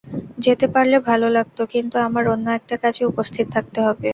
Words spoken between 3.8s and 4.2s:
হবে।